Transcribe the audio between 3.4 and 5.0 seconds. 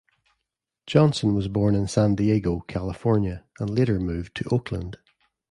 and later moved to Oakland.